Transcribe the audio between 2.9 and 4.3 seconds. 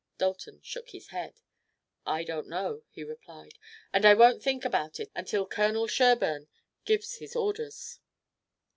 replied, "and I